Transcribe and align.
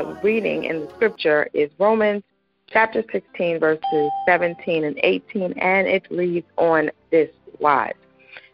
uh, 0.00 0.14
reading 0.22 0.64
in 0.64 0.80
the 0.80 0.88
scripture 0.94 1.48
is 1.52 1.70
Romans 1.78 2.22
chapter 2.68 3.02
16, 3.12 3.60
verses 3.60 4.10
17 4.26 4.84
and 4.84 4.98
18, 5.02 5.52
and 5.58 5.86
it 5.86 6.06
reads 6.10 6.46
on 6.56 6.90
this 7.10 7.28
wise. 7.58 7.92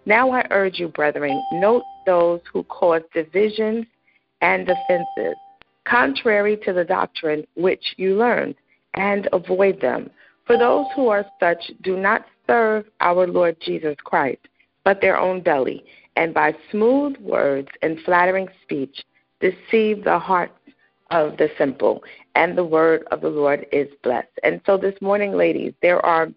Now 0.07 0.31
I 0.31 0.47
urge 0.51 0.79
you, 0.79 0.89
brethren, 0.89 1.43
note 1.53 1.85
those 2.05 2.41
who 2.53 2.65
cause 2.65 3.03
divisions 3.15 3.87
and 4.41 4.69
offenses, 4.69 5.37
contrary 5.85 6.57
to 6.65 6.73
the 6.73 6.85
doctrine 6.85 7.47
which 7.55 7.95
you 7.97 8.17
learned, 8.17 8.57
and 8.95 9.29
avoid 9.33 9.81
them. 9.81 10.11
For 10.47 10.57
those 10.57 10.87
who 10.95 11.09
are 11.09 11.27
such 11.39 11.71
do 11.83 11.97
not 11.97 12.27
serve 12.47 12.87
our 13.01 13.27
Lord 13.27 13.57
Jesus 13.61 13.97
Christ, 14.03 14.49
but 14.85 15.01
their 15.01 15.19
own 15.19 15.43
belly, 15.43 15.85
and 16.17 16.33
by 16.33 16.55
smooth 16.71 17.17
words 17.19 17.69
and 17.83 18.01
flattering 18.05 18.49
speech 18.63 19.05
deceive 19.41 20.03
the 20.03 20.19
hearts 20.19 20.55
of 21.11 21.37
the 21.37 21.49
simple. 21.59 22.03
And 22.35 22.57
the 22.57 22.65
word 22.65 23.05
of 23.11 23.21
the 23.21 23.29
Lord 23.29 23.67
is 23.73 23.89
blessed. 24.03 24.39
And 24.43 24.61
so 24.67 24.77
this 24.77 24.95
morning, 25.01 25.33
ladies, 25.33 25.73
there 25.83 26.05
are 26.05 26.29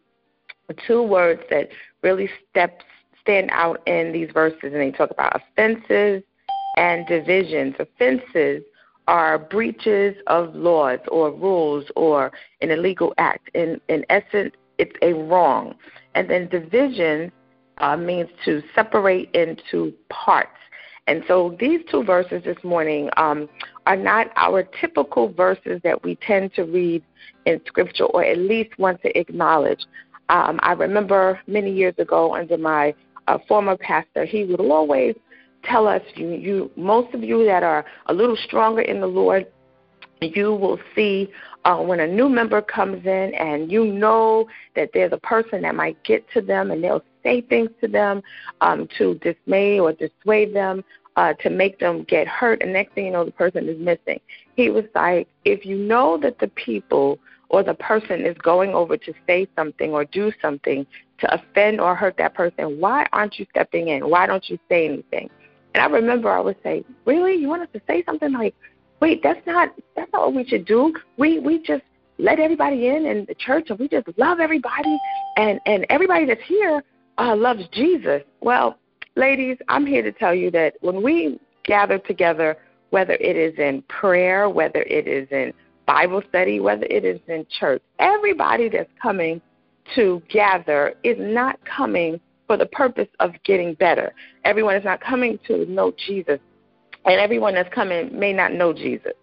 two 0.87 1.03
words 1.03 1.41
that 1.49 1.69
really 2.03 2.29
steps 2.49 2.85
stand 3.21 3.49
out 3.51 3.85
in 3.87 4.11
these 4.11 4.29
verses, 4.33 4.59
and 4.63 4.75
they 4.75 4.91
talk 4.91 5.11
about 5.11 5.35
offenses 5.35 6.23
and 6.77 7.05
divisions. 7.07 7.75
Offenses 7.79 8.63
are 9.07 9.39
breaches 9.39 10.15
of 10.27 10.55
laws 10.55 10.99
or 11.11 11.31
rules 11.31 11.85
or 11.95 12.31
an 12.61 12.71
illegal 12.71 13.13
act. 13.17 13.49
In 13.53 13.81
in 13.89 14.05
essence, 14.09 14.53
it's 14.77 14.95
a 15.01 15.13
wrong. 15.13 15.75
And 16.15 16.29
then 16.29 16.47
divisions 16.47 17.31
uh, 17.79 17.97
means 17.97 18.29
to 18.45 18.61
separate 18.75 19.31
into 19.33 19.93
parts. 20.09 20.57
And 21.07 21.23
so 21.27 21.55
these 21.59 21.81
two 21.89 22.03
verses 22.03 22.43
this 22.43 22.63
morning 22.63 23.09
um, 23.17 23.49
are 23.89 23.95
not 23.95 24.27
our 24.35 24.61
typical 24.79 25.33
verses 25.33 25.81
that 25.83 26.03
we 26.03 26.15
tend 26.17 26.53
to 26.53 26.63
read 26.63 27.03
in 27.47 27.59
Scripture 27.65 28.03
or 28.03 28.23
at 28.23 28.37
least 28.37 28.77
want 28.77 29.01
to 29.01 29.19
acknowledge. 29.19 29.83
Um, 30.29 30.59
I 30.61 30.73
remember 30.73 31.39
many 31.47 31.73
years 31.73 31.95
ago 31.97 32.35
under 32.35 32.55
my 32.55 32.93
uh, 33.27 33.39
former 33.47 33.75
pastor, 33.75 34.25
he 34.25 34.45
would 34.45 34.59
always 34.59 35.15
tell 35.63 35.87
us, 35.87 36.03
you, 36.13 36.29
you, 36.29 36.71
most 36.75 37.15
of 37.15 37.23
you 37.23 37.43
that 37.45 37.63
are 37.63 37.83
a 38.05 38.13
little 38.13 38.37
stronger 38.37 38.81
in 38.81 39.01
the 39.01 39.07
Lord, 39.07 39.47
you 40.21 40.53
will 40.53 40.79
see 40.95 41.31
uh, 41.65 41.77
when 41.77 41.99
a 42.01 42.07
new 42.07 42.29
member 42.29 42.61
comes 42.61 43.03
in 43.07 43.33
and 43.33 43.71
you 43.71 43.85
know 43.85 44.47
that 44.75 44.91
there's 44.93 45.13
a 45.13 45.17
person 45.17 45.63
that 45.63 45.73
might 45.73 46.01
get 46.03 46.23
to 46.33 46.41
them 46.41 46.69
and 46.69 46.83
they'll 46.83 47.03
say 47.23 47.41
things 47.41 47.69
to 47.81 47.87
them 47.87 48.21
um, 48.61 48.87
to 48.99 49.15
dismay 49.15 49.79
or 49.79 49.93
dissuade 49.93 50.53
them, 50.53 50.83
uh, 51.19 51.33
to 51.33 51.49
make 51.49 51.79
them 51.79 52.03
get 52.03 52.29
hurt, 52.29 52.61
and 52.61 52.71
next 52.71 52.93
thing 52.93 53.05
you 53.05 53.11
know, 53.11 53.25
the 53.25 53.31
person 53.31 53.67
is 53.67 53.77
missing. 53.77 54.21
He 54.55 54.69
was 54.69 54.85
like, 54.95 55.27
if 55.43 55.65
you 55.65 55.75
know 55.75 56.17
that 56.17 56.39
the 56.39 56.47
people 56.47 57.19
or 57.49 57.61
the 57.61 57.73
person 57.73 58.25
is 58.25 58.37
going 58.37 58.73
over 58.73 58.95
to 58.95 59.13
say 59.27 59.45
something 59.53 59.91
or 59.91 60.05
do 60.05 60.31
something 60.41 60.87
to 61.19 61.33
offend 61.33 61.81
or 61.81 61.93
hurt 61.93 62.15
that 62.19 62.35
person, 62.35 62.79
why 62.79 63.05
aren't 63.11 63.37
you 63.37 63.45
stepping 63.49 63.89
in? 63.89 64.09
Why 64.09 64.27
don't 64.27 64.49
you 64.49 64.57
say 64.69 64.85
anything? 64.85 65.29
And 65.73 65.83
I 65.83 65.87
remember 65.87 66.31
I 66.31 66.39
would 66.39 66.55
say, 66.63 66.85
really, 67.03 67.35
you 67.35 67.49
want 67.49 67.63
us 67.63 67.69
to 67.73 67.81
say 67.85 68.01
something 68.05 68.31
like, 68.31 68.55
wait, 69.01 69.21
that's 69.21 69.45
not 69.45 69.75
that's 69.97 70.11
not 70.13 70.21
what 70.21 70.33
we 70.33 70.45
should 70.47 70.63
do. 70.63 70.93
We 71.17 71.39
we 71.39 71.61
just 71.61 71.83
let 72.17 72.39
everybody 72.39 72.87
in 72.87 73.05
in 73.05 73.25
the 73.25 73.35
church 73.35 73.69
and 73.69 73.77
we 73.77 73.89
just 73.89 74.07
love 74.15 74.39
everybody 74.39 74.97
and 75.35 75.59
and 75.65 75.85
everybody 75.89 76.23
that's 76.23 76.47
here 76.47 76.81
uh, 77.17 77.35
loves 77.35 77.67
Jesus. 77.73 78.21
Well, 78.39 78.78
ladies, 79.19 79.57
I'm 79.67 79.85
here 79.85 80.01
to 80.01 80.13
tell 80.13 80.33
you 80.33 80.49
that 80.51 80.75
when 80.79 81.03
we 81.03 81.39
gather 81.65 81.99
together, 81.99 82.57
whether 82.89 83.13
it 83.13 83.35
is 83.35 83.53
in 83.59 83.83
prayer, 83.83 84.49
whether 84.49 84.81
it 84.83 85.07
is 85.07 85.27
in 85.29 85.53
Bible 85.85 86.23
study, 86.29 86.59
whether 86.59 86.85
it 86.85 87.03
is 87.03 87.19
in 87.27 87.45
church, 87.59 87.81
everybody 87.99 88.69
that's 88.69 88.89
coming 88.99 89.41
to 89.95 90.23
gather 90.29 90.95
is 91.03 91.17
not 91.19 91.59
coming 91.65 92.19
for 92.47 92.57
the 92.57 92.65
purpose 92.67 93.09
of 93.19 93.31
getting 93.43 93.73
better. 93.75 94.13
Everyone 94.45 94.75
is 94.75 94.85
not 94.85 95.01
coming 95.01 95.37
to 95.47 95.65
know 95.65 95.93
Jesus, 96.07 96.39
and 97.05 97.19
everyone 97.19 97.53
that's 97.53 97.71
coming 97.73 98.17
may 98.17 98.33
not 98.33 98.53
know 98.53 98.73
Jesus. 98.73 99.13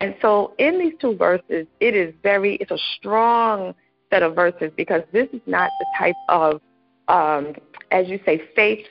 And 0.00 0.14
so, 0.20 0.54
in 0.58 0.78
these 0.78 0.92
two 1.00 1.16
verses, 1.16 1.66
it 1.80 1.94
is 1.94 2.12
very, 2.22 2.56
it's 2.56 2.70
a 2.70 2.78
strong 2.96 3.74
set 4.10 4.22
of 4.22 4.34
verses 4.34 4.70
because 4.76 5.02
this 5.12 5.28
is 5.32 5.40
not 5.46 5.70
the 5.80 5.86
type 5.98 6.14
of 6.28 6.60
um, 7.08 7.54
as 7.90 8.08
you 8.08 8.18
say, 8.24 8.42
faith 8.54 8.84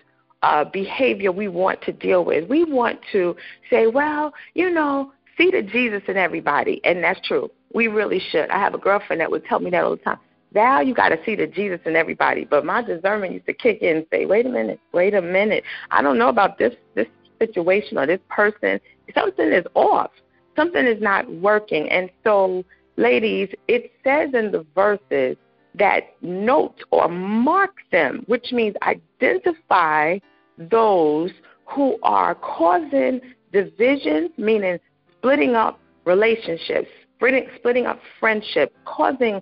uh, 0.46 0.64
behavior 0.64 1.32
we 1.32 1.48
want 1.48 1.82
to 1.82 1.92
deal 1.92 2.24
with. 2.24 2.48
We 2.48 2.64
want 2.64 3.00
to 3.12 3.36
say, 3.68 3.88
well, 3.88 4.32
you 4.54 4.70
know, 4.70 5.12
see 5.38 5.50
the 5.50 5.64
Jesus 5.64 6.04
in 6.08 6.18
everybody, 6.18 6.80
and 6.84 7.04
that's 7.04 7.20
true. 7.28 7.50
We 7.74 7.88
really 7.88 8.22
should. 8.30 8.52
I 8.52 8.60
have 8.60 8.76
a 8.76 8.78
girlfriend 8.78 9.22
that 9.22 9.32
would 9.32 9.44
tell 9.46 9.60
me 9.60 9.72
that 9.72 9.84
all 9.84 9.96
the 9.96 10.04
time. 10.04 10.20
Val, 10.54 10.84
you 10.84 10.94
got 10.94 11.10
to 11.10 11.18
see 11.26 11.36
the 11.36 11.48
Jesus 11.48 11.80
in 11.86 11.96
everybody. 11.96 12.46
But 12.46 12.64
my 12.64 12.84
discernment 12.84 13.34
used 13.34 13.48
to 13.48 13.54
kick 13.54 13.82
in 13.82 13.98
and 13.98 14.06
say, 14.12 14.28
wait 14.28 14.46
a 14.46 14.50
minute, 14.50 14.80
wait 14.94 15.16
a 15.16 15.22
minute. 15.22 15.64
I 15.90 16.04
don't 16.04 16.20
know 16.20 16.30
about 16.30 16.60
this 16.60 16.76
this 16.94 17.08
situation 17.40 17.98
or 17.98 18.06
this 18.06 18.22
person. 18.30 18.80
Something 19.16 19.52
is 19.52 19.66
off. 19.74 20.12
Something 20.56 20.86
is 20.86 21.02
not 21.02 21.30
working. 21.30 21.90
And 21.90 22.10
so, 22.24 22.64
ladies, 22.98 23.50
it 23.68 23.92
says 24.04 24.30
in 24.34 24.52
the 24.52 24.66
verses 24.76 25.38
that 25.74 26.16
note 26.22 26.82
or 26.92 27.10
mark 27.10 27.78
them, 27.92 28.24
which 28.28 28.52
means 28.54 28.76
identify 28.84 30.20
those 30.58 31.32
who 31.66 31.98
are 32.04 32.36
causing 32.36 33.22
division, 33.52 34.30
meaning 34.38 34.80
splitting 35.18 35.56
up 35.56 35.80
relationships, 36.06 36.88
splitting, 37.16 37.48
splitting 37.56 37.86
up 37.86 38.00
friendship, 38.20 38.74
causing 38.86 39.42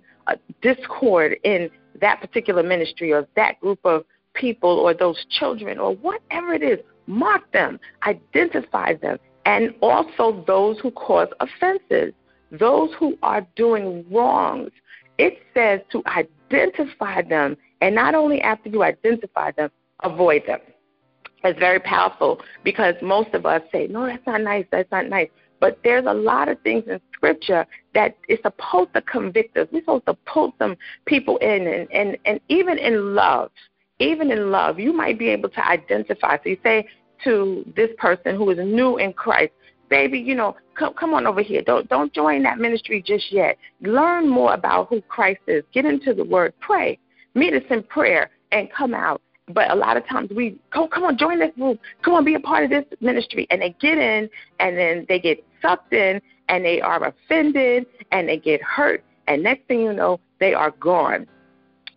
discord 0.62 1.36
in 1.44 1.70
that 2.00 2.22
particular 2.22 2.64
ministry 2.64 3.12
or 3.12 3.28
that 3.36 3.60
group 3.60 3.80
of 3.84 4.06
people 4.34 4.70
or 4.70 4.94
those 4.94 5.26
children 5.30 5.78
or 5.78 5.96
whatever 5.96 6.54
it 6.54 6.64
is. 6.64 6.80
Mark 7.06 7.52
them, 7.52 7.80
identify 8.08 8.94
them, 8.94 9.18
and 9.46 9.74
also 9.82 10.44
those 10.48 10.80
who 10.80 10.90
cause 10.92 11.28
offenses, 11.42 12.14
those 12.52 12.92
who 12.98 13.18
are 13.22 13.46
doing 13.58 14.06
wrongs, 14.10 14.72
it 15.18 15.40
says 15.54 15.82
to 15.92 16.02
identify 16.08 17.22
them, 17.22 17.58
and 17.82 17.94
not 17.94 18.16
only 18.16 18.40
after 18.42 18.70
you 18.70 18.84
identify 18.84 19.52
them, 19.52 19.70
avoid 20.04 20.44
them. 20.48 20.60
It's 21.44 21.60
very 21.60 21.80
powerful 21.80 22.42
because 22.64 22.96
most 23.02 23.34
of 23.34 23.46
us 23.46 23.62
say, 23.72 23.88
no, 23.88 24.06
that's 24.06 24.26
not 24.26 24.42
nice, 24.42 24.66
that's 24.72 24.92
not 24.92 25.08
nice. 25.08 25.30
But 25.60 25.80
there's 25.84 26.06
a 26.08 26.14
lot 26.14 26.50
of 26.50 26.60
things 26.62 26.84
in 26.88 27.00
Scripture 27.14 27.66
that 27.94 28.18
is 28.28 28.40
supposed 28.44 28.94
to 28.94 29.02
convict 29.02 29.58
us. 29.58 29.68
We're 29.72 29.82
supposed 29.82 30.06
to 30.08 30.14
pull 30.26 30.54
some 30.60 30.76
people 31.06 31.38
in, 31.38 31.68
and, 31.68 31.92
and, 31.92 32.18
and 32.26 32.40
even 32.50 32.78
in 32.78 33.16
love, 33.16 33.52
even 34.00 34.32
in 34.32 34.52
love, 34.52 34.80
you 34.80 34.94
might 34.94 35.18
be 35.20 35.30
able 35.30 35.50
to 35.50 35.68
identify. 35.68 36.38
So 36.38 36.50
you 36.50 36.58
say 36.64 36.88
to 37.24 37.66
this 37.76 37.90
person 37.98 38.36
who 38.36 38.50
is 38.50 38.58
new 38.58 38.98
in 38.98 39.14
Christ, 39.14 39.54
baby, 39.90 40.20
you 40.20 40.36
know, 40.36 40.56
come 40.76 40.94
come 40.94 41.14
on 41.14 41.28
over 41.28 41.42
here. 41.42 41.62
Don't 41.62 41.88
don't 41.88 42.12
join 42.14 42.44
that 42.44 42.58
ministry 42.58 43.02
just 43.02 43.32
yet. 43.32 43.58
Learn 43.82 44.28
more 44.28 44.54
about 44.54 44.90
who 44.90 45.02
Christ 45.02 45.42
is. 45.48 45.64
Get 45.74 45.86
into 45.86 46.14
the 46.14 46.24
Word. 46.24 46.54
Pray. 46.60 46.98
Meet 47.36 47.54
us 47.54 47.64
in 47.70 47.84
prayer 47.84 48.32
and 48.52 48.72
come 48.72 48.94
out. 48.94 49.22
But 49.48 49.72
a 49.72 49.76
lot 49.76 49.98
of 49.98 50.08
times 50.08 50.30
we 50.34 50.58
come 50.72 50.88
come 50.88 51.04
on, 51.04 51.18
join 51.18 51.40
this 51.40 51.52
group. 51.56 51.80
Come 52.02 52.14
on, 52.14 52.24
be 52.24 52.36
a 52.36 52.40
part 52.40 52.64
of 52.64 52.70
this 52.70 52.86
ministry. 53.02 53.46
And 53.50 53.62
they 53.62 53.76
get 53.82 53.98
in 53.98 54.30
and 54.60 54.78
then 54.78 55.06
they 55.10 55.20
get 55.20 55.44
sucked 55.62 55.94
in 55.94 56.22
and 56.50 56.64
they 56.64 56.82
are 56.82 57.04
offended 57.06 57.86
and 58.12 58.28
they 58.28 58.38
get 58.38 58.62
hurt. 58.62 59.04
And 59.28 59.44
next 59.44 59.68
thing 59.68 59.82
you 59.82 59.94
know, 59.94 60.20
they 60.40 60.54
are 60.54 60.72
gone. 60.72 61.28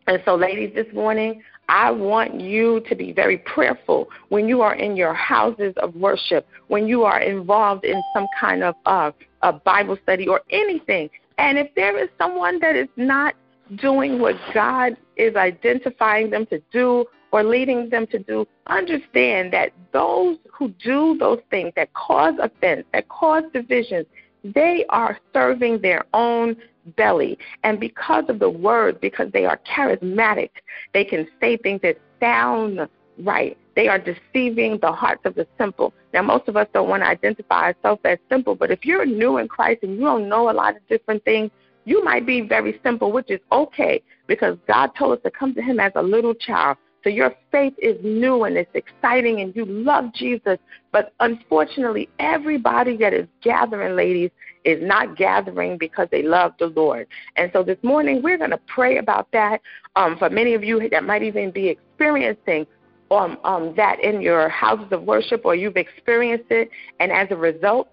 And 0.09 0.23
so, 0.25 0.37
ladies, 0.37 0.73
this 0.75 0.87
morning, 0.93 1.43
I 1.69 1.91
want 1.91 2.41
you 2.41 2.81
to 2.89 2.95
be 2.95 3.13
very 3.13 3.39
prayerful 3.39 4.09
when 4.29 4.49
you 4.49 4.63
are 4.63 4.75
in 4.75 4.97
your 4.97 5.15
houses 5.15 5.75
of 5.79 5.95
worship, 5.97 6.47
when 6.69 6.87
you 6.87 7.03
are 7.03 7.21
involved 7.21 7.85
in 7.85 8.01
some 8.15 8.27
kind 8.41 8.63
of 8.63 8.77
uh, 8.87 9.11
a 9.43 9.53
Bible 9.53 9.99
study 10.03 10.29
or 10.29 10.43
anything. 10.51 11.11
And 11.39 11.59
if 11.59 11.75
there 11.75 11.99
is 11.99 12.09
someone 12.19 12.61
that 12.61 12.77
is 12.77 12.89
not 12.97 13.35
doing 13.77 14.21
what 14.21 14.37
God 14.55 14.97
is 15.17 15.35
identifying 15.35 16.31
them 16.31 16.47
to 16.47 16.63
do 16.73 17.05
or 17.37 17.45
leading 17.45 17.91
them 17.91 18.07
to 18.07 18.19
do, 18.19 18.47
understand 18.67 19.53
that 19.53 19.71
those 19.93 20.39
who 20.51 20.71
do 20.83 21.19
those 21.19 21.41
things 21.51 21.71
that 21.77 21.93
cause 21.93 22.33
offense, 22.41 22.87
that 22.95 23.07
cause 23.11 23.43
divisions, 23.53 24.07
they 24.43 24.87
are 24.89 25.19
serving 25.35 25.83
their 25.83 26.07
own 26.15 26.57
belly. 26.97 27.37
And 27.63 27.79
because 27.79 28.25
of 28.29 28.39
the 28.39 28.49
word, 28.49 29.03
because 29.03 29.31
they 29.33 29.45
are 29.45 29.61
charismatic, 29.71 30.49
they 30.95 31.05
can 31.05 31.29
say 31.39 31.59
things 31.59 31.83
that 31.83 31.99
sound 32.21 32.89
right. 33.19 33.59
They 33.75 33.89
are 33.89 33.99
deceiving 33.99 34.79
the 34.81 34.93
hearts 34.93 35.27
of 35.27 35.35
the 35.35 35.47
simple. 35.59 35.93
Now, 36.15 36.23
most 36.23 36.49
of 36.49 36.57
us 36.57 36.69
don't 36.73 36.89
want 36.89 37.03
to 37.03 37.09
identify 37.09 37.65
ourselves 37.65 38.01
as 38.05 38.17
simple, 38.31 38.55
but 38.55 38.71
if 38.71 38.87
you're 38.87 39.05
new 39.05 39.37
in 39.37 39.47
Christ 39.47 39.83
and 39.83 39.97
you 39.97 40.01
don't 40.01 40.27
know 40.27 40.49
a 40.49 40.53
lot 40.53 40.75
of 40.75 40.89
different 40.89 41.23
things, 41.25 41.51
you 41.85 42.03
might 42.03 42.25
be 42.25 42.41
very 42.41 42.81
simple, 42.83 43.13
which 43.13 43.31
is 43.31 43.41
okay 43.53 44.03
because 44.27 44.57
God 44.67 44.93
told 44.99 45.19
us 45.19 45.23
to 45.25 45.31
come 45.31 45.55
to 45.55 45.61
Him 45.61 45.79
as 45.79 45.93
a 45.97 46.03
little 46.03 46.35
child 46.35 46.79
So 47.07 47.11
your 47.11 47.37
faith 47.53 47.75
is 47.79 47.97
new 48.03 48.43
and 48.43 48.57
it's 48.57 48.75
exciting 48.75 49.41
and 49.41 49.55
you 49.55 49.65
love 49.65 50.13
Jesus. 50.13 50.59
But 50.91 51.13
unfortunately, 51.21 52.09
everybody 52.19 52.97
that 52.97 53.15
is 53.15 53.29
gathering, 53.43 53.95
ladies, 53.95 54.33
is 54.65 54.83
not 54.83 55.17
gathering 55.17 55.79
because 55.79 56.09
they 56.11 56.25
love 56.25 56.55
the 56.59 56.67
Lord. 56.67 57.07
And 57.37 57.49
so 57.53 57.63
this 57.63 57.79
morning, 57.85 58.23
we're 58.25 58.39
going 58.39 58.51
to 58.51 58.61
pray 58.67 58.99
about 58.99 59.29
that. 59.31 59.61
Um, 59.95 60.19
for 60.19 60.29
many 60.29 60.55
of 60.55 60.65
you 60.65 60.89
that 60.91 61.05
might 61.05 61.23
even 61.23 61.53
be 61.53 61.69
experiencing 61.69 62.67
um, 63.13 63.39
um, 63.45 63.73
that 63.77 64.01
in 64.03 64.21
your 64.21 64.49
houses 64.49 64.89
of 64.91 65.05
worship 65.05 65.43
or 65.45 65.55
you've 65.55 65.77
experienced 65.77 66.51
it, 66.51 66.71
and 66.99 67.13
as 67.13 67.29
a 67.31 67.37
result, 67.37 67.89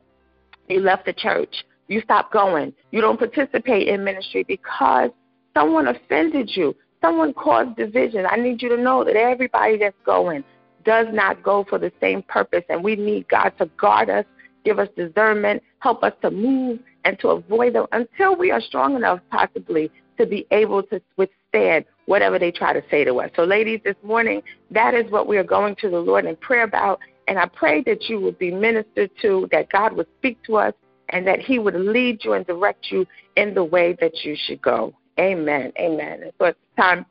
you 0.69 0.79
left 0.79 1.05
the 1.05 1.13
church. 1.13 1.53
You 1.87 2.01
stopped 2.01 2.33
going. 2.33 2.73
You 2.89 3.01
don't 3.01 3.19
participate 3.19 3.89
in 3.89 4.03
ministry 4.03 4.43
because 4.47 5.11
someone 5.53 5.87
offended 5.89 6.49
you. 6.55 6.75
Someone 7.03 7.33
caused 7.33 7.75
division. 7.75 8.25
I 8.25 8.37
need 8.37 8.61
you 8.61 8.69
to 8.69 8.77
know 8.77 9.03
that 9.03 9.17
everybody 9.17 9.77
that's 9.77 9.95
going 10.05 10.43
does 10.85 11.07
not 11.11 11.43
go 11.43 11.65
for 11.67 11.77
the 11.77 11.91
same 11.99 12.23
purpose, 12.23 12.63
and 12.69 12.81
we 12.81 12.95
need 12.95 13.27
God 13.27 13.49
to 13.57 13.65
guard 13.77 14.09
us, 14.09 14.25
give 14.63 14.79
us 14.79 14.87
discernment, 14.95 15.61
help 15.79 16.01
us 16.03 16.13
to 16.21 16.31
move 16.31 16.79
and 17.03 17.19
to 17.19 17.29
avoid 17.29 17.73
them 17.73 17.87
until 17.91 18.37
we 18.37 18.51
are 18.51 18.61
strong 18.61 18.95
enough, 18.95 19.19
possibly, 19.29 19.91
to 20.17 20.25
be 20.25 20.47
able 20.51 20.81
to 20.83 21.01
withstand 21.17 21.83
whatever 22.05 22.39
they 22.39 22.51
try 22.51 22.71
to 22.71 22.81
say 22.89 23.03
to 23.03 23.19
us. 23.19 23.29
So, 23.35 23.43
ladies, 23.43 23.81
this 23.83 23.95
morning, 24.03 24.41
that 24.71 24.93
is 24.93 25.09
what 25.11 25.27
we 25.27 25.37
are 25.37 25.43
going 25.43 25.75
to 25.81 25.89
the 25.89 25.99
Lord 25.99 26.25
in 26.25 26.37
prayer 26.37 26.63
about. 26.63 26.99
And 27.27 27.37
I 27.37 27.47
pray 27.47 27.81
that 27.83 28.09
you 28.09 28.21
would 28.21 28.37
be 28.39 28.51
ministered 28.51 29.11
to, 29.21 29.49
that 29.51 29.69
God 29.69 29.93
would 29.93 30.07
speak 30.19 30.41
to 30.43 30.55
us, 30.55 30.73
and 31.09 31.27
that 31.27 31.39
He 31.39 31.59
would 31.59 31.75
lead 31.75 32.23
you 32.23 32.33
and 32.33 32.45
direct 32.45 32.91
you 32.91 33.05
in 33.35 33.53
the 33.53 33.63
way 33.63 33.97
that 33.99 34.23
you 34.23 34.37
should 34.45 34.61
go. 34.61 34.93
Amen. 35.19 35.71
Amen. 35.79 36.31
So 36.39 36.45
it's 36.45 36.59
time 36.77 37.05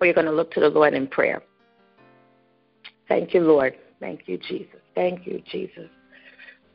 we're 0.00 0.14
going 0.14 0.26
to 0.26 0.32
look 0.32 0.52
to 0.52 0.60
the 0.60 0.68
Lord 0.68 0.94
in 0.94 1.06
prayer. 1.06 1.42
Thank 3.08 3.34
you, 3.34 3.40
Lord. 3.40 3.76
Thank 4.00 4.22
you, 4.26 4.38
Jesus. 4.38 4.80
Thank 4.94 5.26
you, 5.26 5.42
Jesus. 5.50 5.88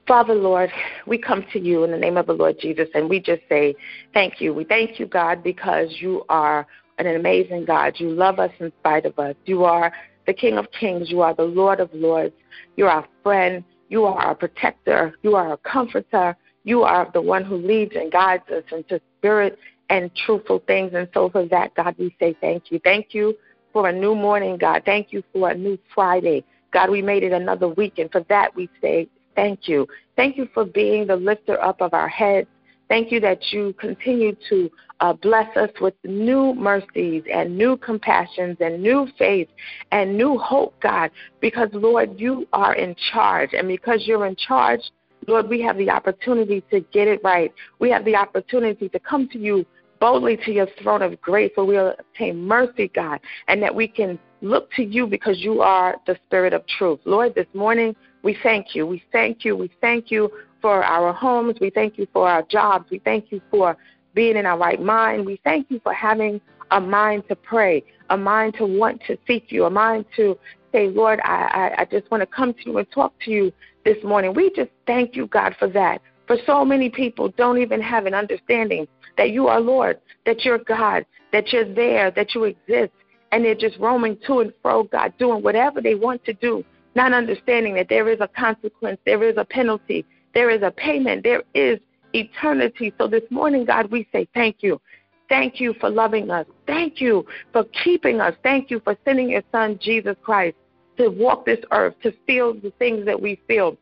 Father, 0.08 0.36
Lord, 0.36 0.70
we 1.08 1.18
come 1.18 1.44
to 1.52 1.60
you 1.60 1.84
in 1.84 1.92
the 1.92 1.98
name 1.98 2.16
of 2.16 2.28
the 2.28 2.34
Lord 2.34 2.58
Jesus, 2.60 2.88
and 2.94 3.10
we 3.10 3.20
just 3.20 3.42
say 3.50 3.76
thank 4.14 4.40
you. 4.40 4.54
We 4.54 4.64
thank 4.64 5.00
you, 5.00 5.08
God, 5.08 5.44
because 5.44 5.88
you 6.00 6.24
are 6.30 6.68
an 7.00 7.08
amazing 7.08 7.66
God. 7.66 7.96
You 7.98 8.12
love 8.12 8.40
us 8.40 8.52
in 8.60 8.72
spite 8.80 9.06
of 9.06 9.18
us. 9.18 9.36
You 9.46 9.64
are 9.64 9.92
the 10.28 10.34
King 10.34 10.58
of 10.58 10.68
Kings. 10.72 11.10
You 11.10 11.22
are 11.22 11.34
the 11.34 11.44
Lord 11.44 11.80
of 11.80 11.90
Lords. 11.94 12.36
You 12.78 12.86
are 12.86 13.02
our 13.02 13.08
friend. 13.24 13.64
You 13.90 14.06
are 14.06 14.18
our 14.18 14.36
protector. 14.36 15.16
You 15.24 15.36
are 15.36 15.50
our 15.50 15.58
comforter. 15.58 16.38
You 16.64 16.84
are 16.84 17.10
the 17.14 17.22
one 17.22 17.44
who 17.44 17.56
leads 17.56 17.96
and 17.96 18.12
guides 18.12 18.44
us 18.50 18.64
into 18.72 19.02
spirit 19.18 19.58
and 19.90 20.14
truthful 20.16 20.64
things. 20.68 20.92
And 20.94 21.08
so 21.14 21.30
for 21.30 21.46
that, 21.48 21.76
God, 21.76 21.96
we 21.98 22.16
say 22.20 22.36
thank 22.42 22.72
you. 22.72 22.80
Thank 22.84 23.14
you 23.14 23.36
for 23.74 23.90
a 23.90 23.94
new 23.94 24.16
morning, 24.16 24.58
God. 24.58 24.84
Thank 24.86 25.12
you 25.12 25.24
for 25.34 25.50
a 25.50 25.56
new 25.56 25.78
Friday. 25.94 26.44
God, 26.72 26.90
we 26.90 27.02
made 27.02 27.24
it 27.24 27.32
another 27.32 27.68
week, 27.68 28.00
and 28.00 28.12
for 28.12 28.22
that 28.30 28.56
we 28.56 28.70
say 28.82 29.08
thank 29.36 29.68
you. 29.68 29.88
Thank 30.16 30.38
you 30.38 30.48
for 30.54 30.66
being 30.66 31.08
the 31.08 31.16
lifter 31.16 31.62
up 31.62 31.82
of 31.82 31.94
our 31.94 32.10
heads. 32.10 32.48
Thank 32.88 33.12
you 33.12 33.20
that 33.22 33.52
you 33.52 33.74
continue 33.80 34.36
to 34.50 34.70
uh, 35.00 35.14
bless 35.14 35.56
us 35.58 35.72
with 35.82 35.96
new 36.04 36.54
mercies 36.54 37.24
and 37.32 37.58
new 37.58 37.78
compassions 37.78 38.58
and 38.60 38.82
new 38.82 39.08
faith 39.18 39.48
and 39.92 40.16
new 40.16 40.38
hope, 40.38 40.76
God, 40.82 41.12
because, 41.42 41.70
Lord, 41.74 42.20
you 42.20 42.48
are 42.54 42.76
in 42.76 42.96
charge. 43.12 43.50
And 43.54 43.68
because 43.68 44.04
you're 44.06 44.26
in 44.26 44.36
charge, 44.36 44.82
Lord, 45.28 45.50
we 45.50 45.62
have 45.62 45.78
the 45.78 45.90
opportunity 45.90 46.64
to 46.72 46.82
get 46.94 47.08
it 47.08 47.22
right. 47.24 47.52
We 47.80 47.90
have 47.90 48.06
the 48.06 48.16
opportunity 48.16 48.90
to 48.90 49.00
come 49.00 49.28
to 49.30 49.40
you 49.40 49.66
boldly 50.00 50.38
to 50.38 50.52
your 50.52 50.68
throne 50.82 51.02
of 51.02 51.20
grace 51.22 51.52
where 51.56 51.66
we'll 51.66 51.96
obtain 52.00 52.46
mercy, 52.46 52.92
God, 52.94 53.20
and 53.48 53.62
that 53.62 53.74
we 53.74 53.88
can 53.88 54.20
look 54.42 54.72
to 54.74 54.84
you 54.84 55.08
because 55.08 55.40
you 55.40 55.62
are 55.62 55.96
the 56.06 56.18
Spirit 56.26 56.54
of 56.54 56.66
truth. 56.68 57.00
Lord, 57.06 57.34
this 57.36 57.48
morning 57.54 57.96
we 58.24 58.38
thank 58.44 58.76
you. 58.76 58.86
We 58.86 59.04
thank 59.12 59.46
you. 59.46 59.56
We 59.56 59.72
thank 59.82 60.12
you 60.12 60.32
for 60.62 60.84
our 60.84 61.14
homes. 61.14 61.58
We 61.62 61.70
thank 61.70 61.98
you 61.98 62.08
for 62.12 62.28
our 62.30 62.44
jobs. 62.44 62.90
We 62.90 63.00
thank 63.00 63.32
you 63.32 63.42
for 63.52 63.78
being 64.14 64.38
in 64.38 64.46
our 64.46 64.58
right 64.58 64.82
mind. 64.82 65.26
We 65.26 65.40
thank 65.44 65.70
you 65.70 65.80
for 65.84 65.94
having 65.94 66.42
a 66.72 66.82
mind 66.82 67.24
to 67.30 67.36
pray, 67.36 67.84
a 68.10 68.18
mind 68.18 68.56
to 68.56 68.66
want 68.66 69.02
to 69.08 69.18
seek 69.28 69.52
you, 69.52 69.66
a 69.66 69.70
mind 69.70 70.06
to 70.16 70.38
say, 70.72 70.88
Lord, 70.88 71.20
I, 71.24 71.74
I, 71.78 71.82
I 71.82 71.86
just 71.86 72.10
want 72.10 72.22
to 72.22 72.28
come 72.28 72.54
to 72.54 72.60
you 72.66 72.78
and 72.78 72.92
talk 72.92 73.14
to 73.26 73.32
you 73.32 73.54
this 73.86 73.98
morning. 74.04 74.34
We 74.34 74.52
just 74.56 74.72
thank 74.88 75.16
you, 75.16 75.28
God, 75.28 75.56
for 75.60 75.68
that. 75.70 76.02
For 76.28 76.38
so 76.46 76.66
many 76.66 76.90
people 76.90 77.30
don't 77.30 77.60
even 77.60 77.82
have 77.82 78.06
an 78.06 78.14
understanding 78.14 78.88
that 79.18 79.32
you 79.32 79.48
are 79.48 79.60
Lord, 79.60 80.00
that 80.26 80.44
you're 80.44 80.58
God, 80.60 81.06
that 81.32 81.54
you're 81.54 81.72
there, 81.72 82.12
that 82.12 82.34
you 82.34 82.46
exist, 82.46 82.92
and 83.32 83.44
they're 83.44 83.56
just 83.56 83.78
roaming 83.78 84.18
to 84.28 84.40
and 84.40 84.54
fro, 84.62 84.84
God, 84.84 85.14
doing 85.18 85.44
whatever 85.44 85.82
they 85.82 85.96
want 85.96 86.24
to 86.26 86.34
do, 86.34 86.64
not 86.96 87.14
understanding 87.14 87.76
that 87.76 87.90
there 87.90 88.10
is 88.10 88.20
a 88.22 88.28
consequence, 88.28 89.00
there 89.06 89.24
is 89.24 89.38
a 89.38 89.46
penalty, 89.46 90.06
there 90.34 90.50
is 90.50 90.62
a 90.64 90.72
payment, 90.72 91.24
there 91.24 91.44
is 91.54 91.80
eternity. 92.14 92.94
So 92.98 93.08
this 93.08 93.24
morning, 93.30 93.66
God, 93.66 93.92
we 93.92 94.08
say 94.12 94.28
thank 94.34 94.58
you. 94.62 94.80
Thank 95.28 95.60
you 95.60 95.74
for 95.80 95.90
loving 95.90 96.30
us. 96.30 96.46
Thank 96.68 97.02
you 97.02 97.26
for 97.52 97.66
keeping 97.84 98.22
us. 98.22 98.36
Thank 98.44 98.70
you 98.70 98.80
for 98.80 98.96
sending 99.06 99.30
your 99.30 99.42
son, 99.52 99.80
Jesus 99.82 100.16
Christ, 100.24 100.56
to 100.98 101.10
walk 101.10 101.46
this 101.46 101.60
earth, 101.72 101.96
to 102.04 102.14
feel 102.28 102.54
the 102.54 102.72
things 102.78 103.06
that 103.06 103.20
we 103.20 103.40
feel, 103.48 103.78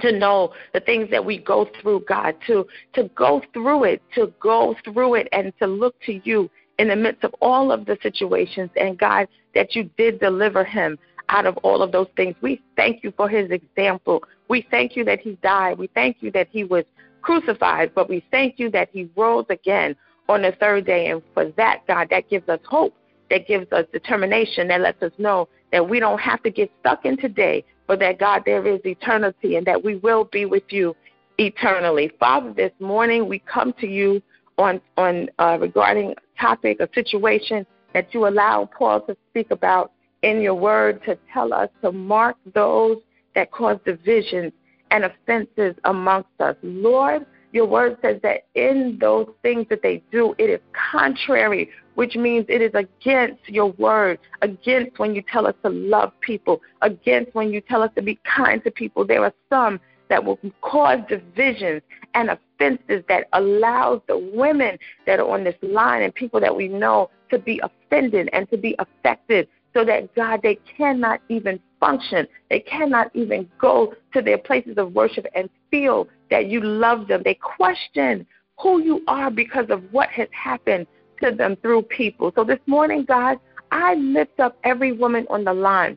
to 0.00 0.12
know 0.12 0.52
the 0.72 0.80
things 0.80 1.10
that 1.10 1.24
we 1.24 1.38
go 1.38 1.68
through, 1.80 2.04
God, 2.08 2.34
to, 2.46 2.66
to 2.94 3.10
go 3.14 3.42
through 3.52 3.84
it, 3.84 4.02
to 4.14 4.32
go 4.40 4.74
through 4.84 5.14
it 5.14 5.28
and 5.32 5.52
to 5.58 5.66
look 5.66 5.94
to 6.02 6.20
you 6.24 6.50
in 6.78 6.88
the 6.88 6.96
midst 6.96 7.24
of 7.24 7.34
all 7.40 7.72
of 7.72 7.86
the 7.86 7.96
situations. 8.02 8.70
And 8.76 8.98
God, 8.98 9.28
that 9.54 9.74
you 9.74 9.90
did 9.96 10.20
deliver 10.20 10.64
him 10.64 10.98
out 11.28 11.46
of 11.46 11.56
all 11.58 11.82
of 11.82 11.92
those 11.92 12.08
things. 12.16 12.36
We 12.40 12.62
thank 12.76 13.02
you 13.02 13.12
for 13.16 13.28
his 13.28 13.50
example. 13.50 14.22
We 14.48 14.66
thank 14.70 14.96
you 14.96 15.04
that 15.04 15.20
he 15.20 15.32
died. 15.42 15.78
We 15.78 15.88
thank 15.88 16.18
you 16.20 16.30
that 16.32 16.48
he 16.50 16.64
was 16.64 16.84
crucified, 17.22 17.92
but 17.94 18.08
we 18.08 18.24
thank 18.30 18.58
you 18.58 18.70
that 18.70 18.88
he 18.92 19.10
rose 19.16 19.46
again 19.50 19.96
on 20.28 20.42
the 20.42 20.52
third 20.60 20.86
day. 20.86 21.08
And 21.08 21.22
for 21.34 21.50
that, 21.56 21.86
God, 21.86 22.08
that 22.10 22.28
gives 22.28 22.48
us 22.48 22.60
hope, 22.64 22.94
that 23.30 23.48
gives 23.48 23.70
us 23.72 23.84
determination, 23.92 24.68
that 24.68 24.80
lets 24.80 25.02
us 25.02 25.12
know 25.18 25.48
that 25.72 25.88
we 25.88 25.98
don't 25.98 26.20
have 26.20 26.42
to 26.44 26.50
get 26.50 26.70
stuck 26.80 27.04
in 27.04 27.16
today, 27.16 27.64
but 27.86 27.98
that 28.00 28.18
God, 28.18 28.42
there 28.44 28.66
is 28.66 28.80
eternity 28.84 29.56
and 29.56 29.66
that 29.66 29.82
we 29.82 29.96
will 29.96 30.24
be 30.24 30.44
with 30.44 30.64
you 30.70 30.94
eternally. 31.38 32.10
Father, 32.18 32.52
this 32.52 32.72
morning 32.80 33.28
we 33.28 33.38
come 33.40 33.72
to 33.80 33.86
you 33.86 34.22
on 34.58 34.80
on 34.96 35.28
uh, 35.38 35.58
regarding 35.60 36.12
a 36.12 36.40
topic, 36.40 36.80
a 36.80 36.88
situation 36.94 37.66
that 37.92 38.12
you 38.12 38.26
allow 38.26 38.68
Paul 38.76 39.00
to 39.02 39.16
speak 39.30 39.50
about 39.50 39.92
in 40.22 40.40
your 40.40 40.54
word 40.54 41.02
to 41.04 41.18
tell 41.32 41.52
us 41.52 41.68
to 41.82 41.92
mark 41.92 42.36
those 42.54 42.98
that 43.34 43.50
cause 43.50 43.78
divisions 43.84 44.52
and 44.90 45.04
offenses 45.04 45.74
amongst 45.84 46.28
us. 46.40 46.56
Lord, 46.62 47.26
your 47.56 47.66
word 47.66 47.96
says 48.02 48.20
that 48.22 48.42
in 48.54 48.98
those 49.00 49.28
things 49.42 49.66
that 49.70 49.82
they 49.82 50.02
do, 50.12 50.34
it 50.38 50.50
is 50.50 50.60
contrary, 50.92 51.70
which 51.94 52.14
means 52.14 52.44
it 52.48 52.60
is 52.60 52.72
against 52.74 53.48
your 53.48 53.72
word, 53.72 54.18
against 54.42 54.98
when 54.98 55.14
you 55.14 55.22
tell 55.22 55.46
us 55.46 55.54
to 55.64 55.70
love 55.70 56.12
people, 56.20 56.60
against 56.82 57.34
when 57.34 57.50
you 57.50 57.62
tell 57.62 57.82
us 57.82 57.90
to 57.96 58.02
be 58.02 58.20
kind 58.24 58.62
to 58.62 58.70
people. 58.70 59.06
There 59.06 59.24
are 59.24 59.32
some 59.48 59.80
that 60.10 60.22
will 60.22 60.38
cause 60.60 60.98
divisions 61.08 61.80
and 62.14 62.30
offenses 62.30 63.02
that 63.08 63.24
allows 63.32 64.02
the 64.06 64.18
women 64.34 64.78
that 65.06 65.18
are 65.18 65.28
on 65.28 65.42
this 65.42 65.56
line 65.62 66.02
and 66.02 66.14
people 66.14 66.38
that 66.40 66.54
we 66.54 66.68
know 66.68 67.10
to 67.30 67.38
be 67.38 67.60
offended 67.64 68.28
and 68.32 68.48
to 68.50 68.58
be 68.58 68.76
affected 68.78 69.48
so 69.74 69.84
that 69.84 70.14
God 70.14 70.40
they 70.42 70.58
cannot 70.76 71.20
even 71.28 71.58
function. 71.80 72.26
They 72.50 72.60
cannot 72.60 73.10
even 73.14 73.48
go 73.58 73.94
to 74.12 74.22
their 74.22 74.38
places 74.38 74.78
of 74.78 74.94
worship 74.94 75.26
and 75.34 75.50
feel 75.70 76.08
that 76.30 76.46
you 76.46 76.60
love 76.60 77.08
them. 77.08 77.22
They 77.24 77.34
question 77.34 78.26
who 78.58 78.82
you 78.82 79.02
are 79.06 79.30
because 79.30 79.66
of 79.70 79.82
what 79.92 80.08
has 80.10 80.28
happened 80.32 80.86
to 81.22 81.30
them 81.30 81.56
through 81.56 81.82
people. 81.82 82.32
So 82.34 82.44
this 82.44 82.60
morning, 82.66 83.04
God, 83.04 83.38
I 83.70 83.94
lift 83.94 84.40
up 84.40 84.56
every 84.64 84.92
woman 84.92 85.26
on 85.30 85.44
the 85.44 85.52
line 85.52 85.96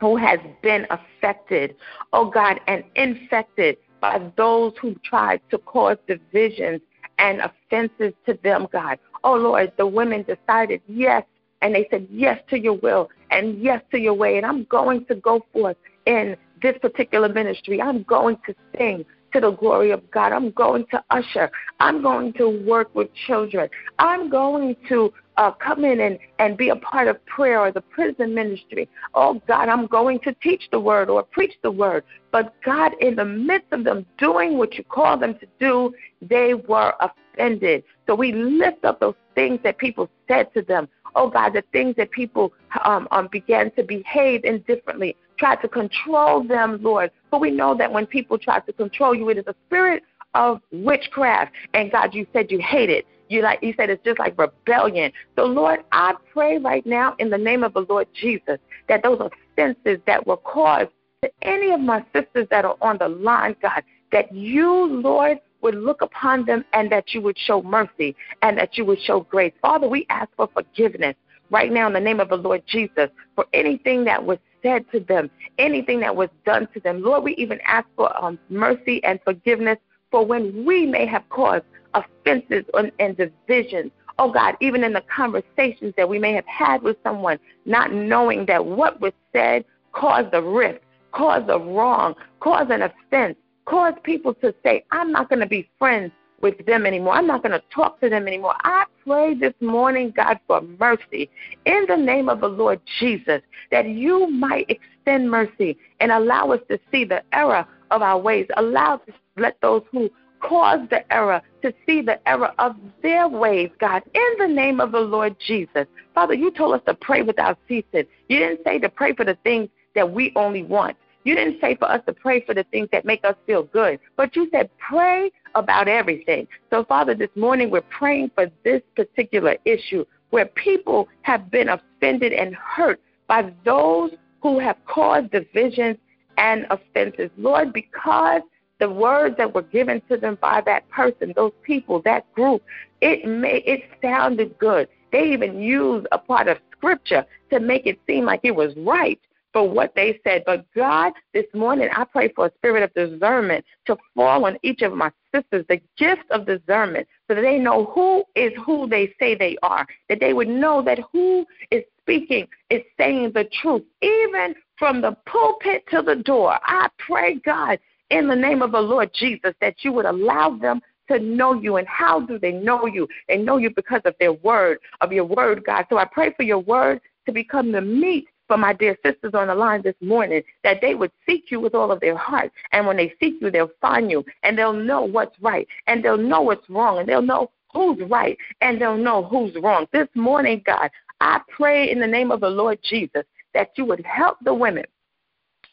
who 0.00 0.16
has 0.16 0.38
been 0.62 0.86
affected, 0.90 1.74
oh 2.12 2.30
God, 2.30 2.60
and 2.66 2.84
infected 2.94 3.76
by 4.00 4.30
those 4.36 4.72
who 4.80 4.94
tried 5.04 5.40
to 5.50 5.58
cause 5.58 5.96
divisions 6.06 6.80
and 7.18 7.40
offenses 7.40 8.14
to 8.26 8.38
them, 8.42 8.68
God. 8.72 8.98
Oh 9.24 9.34
Lord, 9.34 9.72
the 9.76 9.86
women 9.86 10.24
decided, 10.24 10.80
yes, 10.86 11.24
and 11.62 11.74
they 11.74 11.88
said 11.90 12.06
yes 12.10 12.40
to 12.50 12.58
your 12.58 12.74
will 12.74 13.10
and 13.30 13.60
yes 13.60 13.82
to 13.90 13.98
your 13.98 14.14
way. 14.14 14.36
And 14.36 14.46
I'm 14.46 14.64
going 14.64 15.04
to 15.06 15.16
go 15.16 15.44
forth 15.52 15.76
in 16.06 16.36
this 16.62 16.76
particular 16.80 17.28
ministry. 17.28 17.82
I'm 17.82 18.04
going 18.04 18.36
to 18.46 18.54
sing 18.76 19.04
to 19.32 19.40
the 19.40 19.50
glory 19.50 19.90
of 19.90 20.10
God. 20.10 20.32
I'm 20.32 20.50
going 20.52 20.86
to 20.90 21.02
usher. 21.10 21.50
I'm 21.80 22.02
going 22.02 22.32
to 22.34 22.48
work 22.48 22.94
with 22.94 23.08
children. 23.26 23.68
I'm 23.98 24.28
going 24.30 24.76
to 24.88 25.12
uh, 25.36 25.52
come 25.52 25.84
in 25.84 26.00
and, 26.00 26.18
and 26.38 26.56
be 26.56 26.70
a 26.70 26.76
part 26.76 27.08
of 27.08 27.24
prayer 27.26 27.60
or 27.60 27.70
the 27.70 27.80
prison 27.80 28.34
ministry. 28.34 28.88
Oh, 29.14 29.40
God, 29.46 29.68
I'm 29.68 29.86
going 29.86 30.18
to 30.20 30.34
teach 30.42 30.62
the 30.72 30.80
word 30.80 31.08
or 31.08 31.22
preach 31.22 31.54
the 31.62 31.70
word. 31.70 32.04
But, 32.32 32.54
God, 32.64 32.92
in 33.00 33.14
the 33.16 33.24
midst 33.24 33.72
of 33.72 33.84
them 33.84 34.04
doing 34.18 34.58
what 34.58 34.74
you 34.74 34.84
call 34.84 35.16
them 35.16 35.38
to 35.38 35.46
do, 35.60 35.94
they 36.20 36.54
were 36.54 36.94
offended. 37.00 37.84
So 38.06 38.14
we 38.14 38.32
lift 38.32 38.84
up 38.84 39.00
those 39.00 39.14
things 39.34 39.60
that 39.62 39.78
people 39.78 40.10
said 40.26 40.52
to 40.54 40.62
them 40.62 40.88
oh 41.14 41.28
God, 41.28 41.52
the 41.52 41.64
things 41.72 41.96
that 41.96 42.10
people 42.10 42.52
um, 42.84 43.08
um, 43.10 43.28
began 43.30 43.70
to 43.72 43.82
behave 43.82 44.44
indifferently, 44.44 45.16
tried 45.38 45.56
to 45.62 45.68
control 45.68 46.42
them, 46.42 46.78
Lord. 46.82 47.10
But 47.30 47.40
we 47.40 47.50
know 47.50 47.76
that 47.76 47.92
when 47.92 48.06
people 48.06 48.38
try 48.38 48.60
to 48.60 48.72
control 48.72 49.14
you, 49.14 49.28
it 49.30 49.38
is 49.38 49.44
a 49.46 49.54
spirit 49.66 50.02
of 50.34 50.60
witchcraft. 50.72 51.52
And 51.74 51.90
God, 51.90 52.14
you 52.14 52.26
said 52.32 52.50
you 52.50 52.58
hate 52.58 52.90
it. 52.90 53.06
You 53.28 53.42
like 53.42 53.62
you 53.62 53.74
said 53.76 53.90
it's 53.90 54.02
just 54.04 54.18
like 54.18 54.38
rebellion. 54.38 55.12
So 55.36 55.44
Lord, 55.44 55.80
I 55.92 56.14
pray 56.32 56.58
right 56.58 56.84
now 56.86 57.14
in 57.18 57.28
the 57.28 57.36
name 57.36 57.62
of 57.62 57.74
the 57.74 57.84
Lord 57.88 58.08
Jesus 58.14 58.58
that 58.88 59.02
those 59.02 59.20
offenses 59.20 59.98
that 60.06 60.26
were 60.26 60.38
caused 60.38 60.90
to 61.22 61.30
any 61.42 61.72
of 61.72 61.80
my 61.80 62.04
sisters 62.14 62.46
that 62.50 62.64
are 62.64 62.76
on 62.80 62.96
the 62.98 63.08
line, 63.08 63.54
God, 63.60 63.82
that 64.12 64.32
you, 64.34 64.86
Lord, 64.86 65.38
would 65.60 65.74
look 65.74 66.02
upon 66.02 66.46
them 66.46 66.64
and 66.72 66.90
that 66.90 67.12
you 67.12 67.20
would 67.20 67.36
show 67.36 67.62
mercy 67.62 68.14
and 68.42 68.56
that 68.56 68.78
you 68.78 68.84
would 68.84 69.00
show 69.02 69.20
grace. 69.20 69.52
Father, 69.60 69.88
we 69.88 70.06
ask 70.08 70.30
for 70.36 70.48
forgiveness 70.54 71.16
right 71.50 71.72
now 71.72 71.86
in 71.86 71.92
the 71.92 72.00
name 72.00 72.20
of 72.20 72.28
the 72.28 72.36
Lord 72.36 72.62
Jesus 72.66 73.10
for 73.34 73.46
anything 73.52 74.04
that 74.04 74.24
was 74.24 74.38
said 74.62 74.84
to 74.92 75.00
them, 75.00 75.30
anything 75.58 76.00
that 76.00 76.14
was 76.14 76.28
done 76.44 76.68
to 76.74 76.80
them. 76.80 77.02
Lord, 77.02 77.24
we 77.24 77.34
even 77.36 77.60
ask 77.66 77.86
for 77.96 78.14
um, 78.22 78.38
mercy 78.48 79.02
and 79.04 79.20
forgiveness 79.24 79.78
for 80.10 80.24
when 80.24 80.64
we 80.64 80.86
may 80.86 81.06
have 81.06 81.28
caused 81.28 81.64
offenses 81.94 82.64
and 82.98 83.16
divisions. 83.16 83.90
Oh 84.18 84.32
God, 84.32 84.56
even 84.60 84.82
in 84.84 84.92
the 84.92 85.02
conversations 85.14 85.94
that 85.96 86.08
we 86.08 86.18
may 86.18 86.32
have 86.32 86.46
had 86.46 86.82
with 86.82 86.96
someone, 87.02 87.38
not 87.66 87.92
knowing 87.92 88.46
that 88.46 88.64
what 88.64 89.00
was 89.00 89.12
said 89.32 89.64
caused 89.92 90.34
a 90.34 90.42
rift, 90.42 90.82
caused 91.12 91.48
a 91.50 91.58
wrong, 91.58 92.14
caused 92.40 92.70
an 92.70 92.82
offense 92.82 93.36
caused 93.68 94.02
people 94.02 94.32
to 94.34 94.54
say, 94.62 94.82
I'm 94.90 95.12
not 95.12 95.28
going 95.28 95.40
to 95.40 95.46
be 95.46 95.68
friends 95.78 96.10
with 96.40 96.64
them 96.66 96.86
anymore. 96.86 97.14
I'm 97.14 97.26
not 97.26 97.42
going 97.42 97.52
to 97.52 97.62
talk 97.74 98.00
to 98.00 98.08
them 98.08 98.26
anymore. 98.26 98.54
I 98.62 98.84
pray 99.06 99.34
this 99.34 99.54
morning, 99.60 100.12
God, 100.14 100.38
for 100.46 100.60
mercy 100.60 101.30
in 101.66 101.84
the 101.88 101.96
name 101.96 102.28
of 102.28 102.40
the 102.40 102.48
Lord 102.48 102.80
Jesus, 102.98 103.42
that 103.70 103.88
you 103.88 104.30
might 104.30 104.70
extend 104.70 105.30
mercy 105.30 105.76
and 106.00 106.12
allow 106.12 106.50
us 106.52 106.60
to 106.68 106.78
see 106.92 107.04
the 107.04 107.22
error 107.32 107.66
of 107.90 108.02
our 108.02 108.18
ways. 108.18 108.46
Allow 108.56 108.94
us 108.94 109.00
to 109.06 109.42
let 109.42 109.60
those 109.60 109.82
who 109.90 110.10
cause 110.40 110.80
the 110.90 111.10
error 111.12 111.42
to 111.62 111.72
see 111.86 112.00
the 112.00 112.26
error 112.28 112.52
of 112.58 112.76
their 113.02 113.28
ways, 113.28 113.70
God, 113.80 114.02
in 114.14 114.38
the 114.38 114.46
name 114.46 114.80
of 114.80 114.92
the 114.92 115.00
Lord 115.00 115.36
Jesus. 115.44 115.86
Father, 116.14 116.34
you 116.34 116.50
told 116.50 116.74
us 116.74 116.82
to 116.86 116.94
pray 116.94 117.22
without 117.22 117.58
ceasing. 117.66 118.04
You 118.28 118.38
didn't 118.38 118.60
say 118.64 118.78
to 118.78 118.88
pray 118.88 119.14
for 119.14 119.24
the 119.24 119.36
things 119.42 119.68
that 119.94 120.10
we 120.10 120.32
only 120.36 120.62
want. 120.62 120.96
You 121.24 121.34
didn't 121.34 121.60
say 121.60 121.76
for 121.76 121.90
us 121.90 122.00
to 122.06 122.12
pray 122.12 122.44
for 122.44 122.54
the 122.54 122.64
things 122.64 122.88
that 122.92 123.04
make 123.04 123.24
us 123.24 123.34
feel 123.46 123.64
good, 123.64 123.98
but 124.16 124.34
you 124.36 124.48
said 124.50 124.70
pray 124.78 125.30
about 125.54 125.88
everything. 125.88 126.46
So, 126.70 126.84
Father, 126.84 127.14
this 127.14 127.30
morning 127.34 127.70
we're 127.70 127.82
praying 127.82 128.30
for 128.34 128.46
this 128.64 128.82
particular 128.96 129.56
issue 129.64 130.04
where 130.30 130.46
people 130.46 131.08
have 131.22 131.50
been 131.50 131.68
offended 131.70 132.32
and 132.32 132.54
hurt 132.54 133.00
by 133.26 133.52
those 133.64 134.12
who 134.42 134.58
have 134.58 134.76
caused 134.86 135.30
divisions 135.30 135.96
and 136.36 136.66
offenses. 136.70 137.30
Lord, 137.36 137.72
because 137.72 138.42
the 138.78 138.88
words 138.88 139.36
that 139.38 139.54
were 139.54 139.62
given 139.62 140.00
to 140.08 140.16
them 140.16 140.38
by 140.40 140.62
that 140.64 140.88
person, 140.88 141.32
those 141.34 141.52
people, 141.62 142.00
that 142.04 142.32
group, 142.34 142.62
it 143.00 143.26
made 143.26 143.64
it 143.66 143.82
sounded 144.00 144.56
good. 144.58 144.88
They 145.10 145.32
even 145.32 145.60
used 145.60 146.06
a 146.12 146.18
part 146.18 146.48
of 146.48 146.58
scripture 146.70 147.26
to 147.50 147.60
make 147.60 147.86
it 147.86 147.98
seem 148.06 148.24
like 148.24 148.40
it 148.44 148.54
was 148.54 148.72
right 148.76 149.18
for 149.58 149.68
what 149.68 149.92
they 149.96 150.20
said. 150.22 150.44
But 150.46 150.64
God, 150.72 151.12
this 151.34 151.46
morning, 151.52 151.88
I 151.92 152.04
pray 152.04 152.28
for 152.28 152.46
a 152.46 152.52
spirit 152.58 152.84
of 152.84 152.94
discernment 152.94 153.64
to 153.86 153.96
fall 154.14 154.44
on 154.44 154.56
each 154.62 154.82
of 154.82 154.92
my 154.92 155.10
sisters, 155.34 155.64
the 155.68 155.80
gift 155.96 156.30
of 156.30 156.46
discernment, 156.46 157.08
so 157.26 157.34
that 157.34 157.40
they 157.40 157.58
know 157.58 157.86
who 157.86 158.22
is 158.36 158.52
who 158.64 158.86
they 158.88 159.12
say 159.18 159.34
they 159.34 159.56
are, 159.64 159.84
that 160.08 160.20
they 160.20 160.32
would 160.32 160.46
know 160.46 160.80
that 160.82 161.00
who 161.12 161.44
is 161.72 161.82
speaking 162.00 162.46
is 162.70 162.82
saying 162.96 163.32
the 163.34 163.48
truth, 163.60 163.82
even 164.00 164.54
from 164.78 165.00
the 165.00 165.16
pulpit 165.26 165.82
to 165.90 166.02
the 166.02 166.14
door. 166.14 166.56
I 166.62 166.88
pray, 167.04 167.40
God, 167.44 167.80
in 168.10 168.28
the 168.28 168.36
name 168.36 168.62
of 168.62 168.70
the 168.70 168.80
Lord 168.80 169.10
Jesus, 169.12 169.54
that 169.60 169.74
you 169.80 169.92
would 169.92 170.06
allow 170.06 170.56
them 170.56 170.80
to 171.08 171.18
know 171.18 171.54
you. 171.54 171.78
And 171.78 171.88
how 171.88 172.20
do 172.20 172.38
they 172.38 172.52
know 172.52 172.86
you? 172.86 173.08
They 173.26 173.38
know 173.38 173.56
you 173.56 173.70
because 173.74 174.02
of 174.04 174.14
their 174.20 174.34
word, 174.34 174.78
of 175.00 175.12
your 175.12 175.24
word, 175.24 175.64
God. 175.64 175.86
So 175.90 175.98
I 175.98 176.04
pray 176.04 176.32
for 176.36 176.44
your 176.44 176.60
word 176.60 177.00
to 177.26 177.32
become 177.32 177.72
the 177.72 177.80
meat 177.80 178.28
for 178.48 178.56
my 178.56 178.72
dear 178.72 178.96
sisters 179.04 179.34
on 179.34 179.46
the 179.46 179.54
line 179.54 179.82
this 179.82 179.94
morning 180.00 180.42
that 180.64 180.80
they 180.80 180.94
would 180.94 181.12
seek 181.26 181.50
you 181.50 181.60
with 181.60 181.74
all 181.74 181.92
of 181.92 182.00
their 182.00 182.16
heart. 182.16 182.50
And 182.72 182.86
when 182.86 182.96
they 182.96 183.14
seek 183.20 183.34
you, 183.40 183.50
they'll 183.50 183.70
find 183.80 184.10
you 184.10 184.24
and 184.42 184.58
they'll 184.58 184.72
know 184.72 185.02
what's 185.02 185.38
right 185.40 185.68
and 185.86 186.04
they'll 186.04 186.18
know 186.18 186.40
what's 186.40 186.68
wrong 186.68 186.98
and 186.98 187.08
they'll 187.08 187.22
know 187.22 187.50
who's 187.72 188.00
right 188.08 188.36
and 188.60 188.80
they'll 188.80 188.96
know 188.96 189.22
who's 189.22 189.54
wrong. 189.62 189.86
This 189.92 190.08
morning, 190.14 190.62
God, 190.64 190.90
I 191.20 191.40
pray 191.48 191.90
in 191.90 192.00
the 192.00 192.06
name 192.06 192.32
of 192.32 192.40
the 192.40 192.48
Lord 192.48 192.78
Jesus 192.82 193.24
that 193.54 193.70
you 193.76 193.84
would 193.84 194.04
help 194.04 194.38
the 194.42 194.54
women 194.54 194.84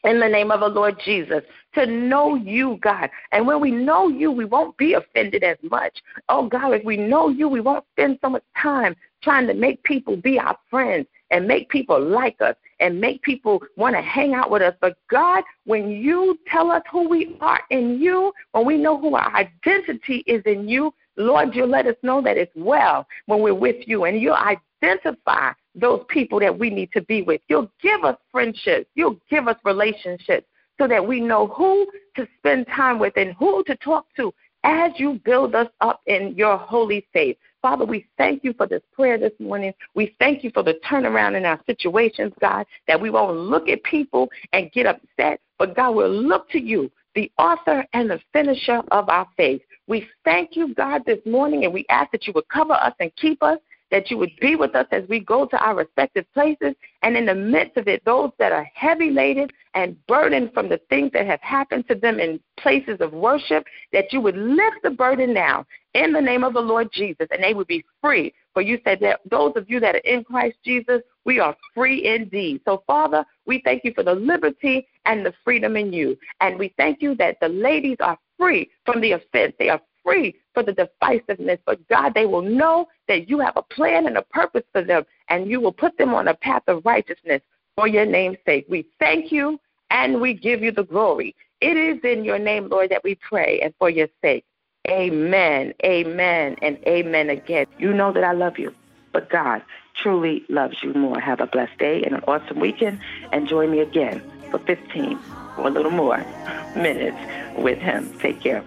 in 0.04 0.20
the 0.20 0.30
name 0.30 0.52
of 0.52 0.60
the 0.60 0.68
Lord 0.68 0.96
Jesus 1.04 1.42
to 1.74 1.86
know 1.86 2.36
you, 2.36 2.78
God. 2.82 3.10
And 3.32 3.46
when 3.46 3.60
we 3.60 3.72
know 3.72 4.08
you, 4.08 4.32
we 4.32 4.46
won't 4.46 4.78
be 4.78 4.94
offended 4.94 5.44
as 5.44 5.58
much. 5.64 5.98
Oh, 6.30 6.48
God, 6.48 6.74
if 6.74 6.84
we 6.84 6.96
know 6.96 7.30
you, 7.30 7.48
we 7.48 7.60
won't 7.60 7.86
spend 7.94 8.20
so 8.22 8.30
much 8.30 8.44
time 8.62 8.96
trying 9.24 9.48
to 9.48 9.54
make 9.54 9.84
people 9.84 10.16
be 10.16 10.40
our 10.40 10.58
friends 10.70 11.08
and 11.32 11.48
make 11.48 11.70
people 11.70 12.00
like 12.00 12.40
us 12.40 12.56
and 12.80 13.00
make 13.00 13.22
people 13.22 13.62
want 13.78 13.96
to 13.96 14.02
hang 14.02 14.34
out 14.34 14.52
with 14.52 14.62
us. 14.62 14.76
But 14.82 14.98
God, 15.10 15.44
when 15.66 15.90
you 15.90 16.38
tell 16.48 16.72
us 16.72 16.84
who 16.92 17.08
we 17.08 17.38
are 17.42 17.62
in 17.70 18.00
you, 18.00 18.34
when 18.52 18.66
we 18.66 18.78
know 18.78 19.00
who 19.00 19.16
our 19.16 19.34
identity 19.36 20.24
is 20.28 20.42
in 20.46 20.68
you, 20.68 20.94
Lord, 21.18 21.56
you 21.56 21.66
let 21.66 21.88
us 21.88 21.96
know 22.04 22.22
that 22.22 22.38
it's 22.38 22.52
well 22.56 23.08
when 23.28 23.42
we're 23.42 23.54
with 23.54 23.88
you 23.88 24.04
and 24.06 24.20
you'll 24.20 24.36
identify 24.36 25.52
those 25.74 26.04
people 26.10 26.40
that 26.40 26.58
we 26.58 26.70
need 26.70 26.92
to 26.94 27.02
be 27.02 27.22
with. 27.22 27.42
You'll 27.48 27.72
give 27.82 28.04
us 28.04 28.18
friendships. 28.32 28.90
You'll 28.96 29.20
give 29.30 29.48
us 29.48 29.58
relationships 29.64 30.48
so 30.78 30.88
that 30.88 31.06
we 31.06 31.22
know 31.22 31.48
who 31.48 31.88
to 32.16 32.28
spend 32.38 32.68
time 32.68 33.00
with 33.00 33.14
and 33.16 33.34
who 33.34 33.64
to 33.66 33.76
talk 33.78 34.08
to 34.18 34.34
as 34.64 34.92
you 34.98 35.22
build 35.24 35.56
us 35.56 35.68
up 35.82 36.02
in 36.08 36.36
your 36.36 36.58
holy 36.58 37.08
faith. 37.14 37.38
Father, 37.66 37.84
we 37.84 38.06
thank 38.16 38.44
you 38.44 38.54
for 38.54 38.68
this 38.68 38.84
prayer 38.94 39.18
this 39.18 39.32
morning. 39.40 39.74
We 39.96 40.16
thank 40.20 40.44
you 40.44 40.52
for 40.54 40.62
the 40.62 40.76
turnaround 40.88 41.36
in 41.36 41.46
our 41.46 41.60
situations, 41.66 42.32
God, 42.40 42.68
that 42.88 43.02
we 43.02 43.10
won't 43.10 43.38
look 43.38 43.70
at 43.70 43.82
people 43.82 44.30
and 44.54 44.72
get 44.72 44.86
upset, 44.86 45.40
but 45.58 45.76
God 45.76 45.96
will 45.96 46.12
look 46.12 46.48
to 46.52 46.62
you, 46.62 46.92
the 47.16 47.32
author 47.40 47.84
and 47.94 48.08
the 48.08 48.20
finisher 48.34 48.84
of 48.92 49.10
our 49.10 49.28
faith. 49.36 49.64
We 49.88 50.08
thank 50.24 50.56
you, 50.56 50.76
God, 50.76 51.02
this 51.08 51.18
morning, 51.26 51.64
and 51.64 51.74
we 51.74 51.88
ask 51.90 52.12
that 52.12 52.28
you 52.28 52.34
would 52.36 52.48
cover 52.50 52.74
us 52.74 52.94
and 53.00 53.12
keep 53.16 53.42
us 53.42 53.58
that 53.92 54.10
you 54.10 54.18
would 54.18 54.32
be 54.42 54.56
with 54.56 54.76
us 54.76 54.88
as 54.92 55.04
we 55.08 55.20
go 55.20 55.46
to 55.46 55.58
our 55.58 55.76
respective 55.76 56.26
places. 56.34 56.76
And 57.02 57.16
in 57.16 57.26
the 57.26 57.36
midst 57.36 57.78
of 57.78 57.88
it, 57.88 58.04
those 58.04 58.32
that 58.40 58.52
are 58.52 58.68
heavy 58.74 59.12
laden 59.12 59.48
and 59.74 59.96
burdened 60.08 60.54
from 60.54 60.70
the 60.70 60.80
things 60.90 61.12
that 61.14 61.26
have 61.28 61.42
happened 61.42 61.88
to 61.88 61.96
them 61.96 62.20
in 62.20 62.40
places 62.58 62.98
of 63.00 63.14
worship, 63.14 63.66
that 63.94 64.12
you 64.12 64.22
would 64.22 64.38
lift 64.38 64.78
the 64.84 64.90
burden 64.90 65.34
now 65.34 65.66
in 65.96 66.12
the 66.12 66.22
name 66.22 66.44
of 66.44 66.54
the 66.54 66.62
Lord 66.62 66.90
Jesus, 66.92 67.28
and 67.32 67.44
they 67.44 67.54
would 67.54 67.68
be 67.68 67.84
free. 68.02 68.34
For 68.54 68.62
you 68.62 68.80
said 68.84 69.00
that 69.00 69.22
those 69.30 69.54
of 69.56 69.70
you 69.70 69.80
that 69.80 69.96
are 69.96 70.00
in 70.00 70.24
Christ 70.24 70.58
Jesus, 70.64 71.02
we 71.24 71.40
are 71.40 71.56
free 71.74 72.06
indeed. 72.06 72.62
So, 72.66 72.84
Father, 72.86 73.26
we 73.46 73.62
thank 73.64 73.84
you 73.84 73.94
for 73.94 74.04
the 74.04 74.14
liberty 74.14 74.88
and 75.06 75.26
the 75.26 75.34
freedom 75.44 75.78
in 75.78 75.94
you. 75.94 76.18
And 76.42 76.60
we 76.60 76.74
thank 76.78 77.02
you 77.02 77.16
that 77.16 77.38
the 77.40 77.48
ladies 77.48 77.98
are 78.02 78.18
free 78.38 78.70
from 78.86 79.00
the 79.02 79.14
offense. 79.14 79.54
They 79.58 79.70
are 79.70 79.82
free 80.04 80.36
for 80.54 80.64
the 80.64 80.74
divisiveness. 80.74 81.60
But 81.66 81.88
God, 81.88 82.14
they 82.14 82.26
will 82.26 82.42
know 82.42 82.88
that 83.08 83.30
you 83.30 83.40
have 83.40 83.56
a 83.56 83.62
plan 83.62 84.06
and 84.06 84.18
a 84.18 84.22
purpose 84.22 84.64
for 84.74 84.84
them, 84.84 85.04
and 85.30 85.50
you 85.50 85.62
will 85.62 85.74
put 85.74 85.98
them 85.98 86.14
on 86.14 86.28
a 86.28 86.36
path 86.36 86.64
of 86.68 86.86
righteousness 86.86 87.42
for 87.76 87.88
your 87.88 88.06
name's 88.06 88.38
sake. 88.46 88.66
We 88.70 88.88
thank 89.00 89.32
you 89.32 89.60
and 89.92 90.20
we 90.20 90.34
give 90.34 90.62
you 90.62 90.72
the 90.72 90.84
glory. 90.84 91.36
It 91.62 91.78
is 91.78 92.04
in 92.04 92.26
your 92.26 92.40
name, 92.40 92.68
Lord, 92.70 92.90
that 92.92 93.04
we 93.04 93.16
pray 93.16 93.62
and 93.62 93.74
for 93.80 93.90
your 93.90 94.08
sake. 94.22 94.46
Amen, 94.90 95.74
amen, 95.84 96.58
and 96.62 96.78
amen 96.86 97.30
again. 97.30 97.66
You 97.80 97.94
know 97.94 98.12
that 98.12 98.24
I 98.24 98.34
love 98.34 98.60
you, 98.60 98.74
but 99.12 99.30
God 99.30 99.64
truly 99.96 100.46
loves 100.50 100.78
you 100.84 100.94
more. 100.94 101.20
Have 101.20 101.40
a 101.40 101.48
blessed 101.48 101.78
day 101.80 102.04
and 102.04 102.16
an 102.16 102.22
awesome 102.28 102.60
weekend, 102.60 103.00
and 103.32 103.48
join 103.48 103.72
me 103.72 103.80
again 103.80 104.22
for 104.52 104.60
15 104.60 105.20
or 105.58 105.68
a 105.68 105.72
little 105.72 105.92
more 105.92 106.18
minutes 106.76 107.18
with 107.58 107.80
Him. 107.80 108.12
Take 108.20 108.42
care. 108.42 108.64